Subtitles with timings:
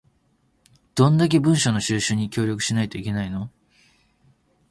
[0.95, 3.51] どんだけ文書の収集に協力しないといけないの